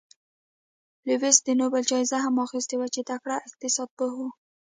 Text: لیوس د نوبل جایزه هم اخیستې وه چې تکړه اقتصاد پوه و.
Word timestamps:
لیوس 1.07 1.37
د 1.43 1.47
نوبل 1.59 1.83
جایزه 1.91 2.17
هم 2.25 2.35
اخیستې 2.45 2.75
وه 2.77 2.87
چې 2.93 3.01
تکړه 3.09 3.35
اقتصاد 3.47 3.89
پوه 3.97 4.13
و. 4.25 4.27